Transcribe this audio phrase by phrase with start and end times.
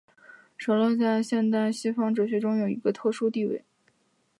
[0.57, 3.63] 舍勒在现代西方哲学中占有一个特殊地位。